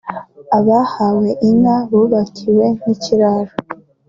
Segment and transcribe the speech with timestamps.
[0.57, 3.53] Abahawe inka bubakiwe n’ikiraro